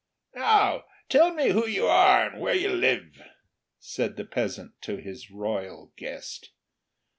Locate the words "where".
2.41-2.55